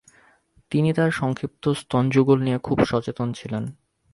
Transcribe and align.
তিনি 0.71 0.89
তার 0.93 1.11
সংক্ষিপ্ত 1.11 1.63
স্তনযুগল 1.81 2.37
নিয়ে 2.41 2.59
খুব 2.59 2.77
সচেতন 2.85 3.27
ছিলেন। 3.33 3.63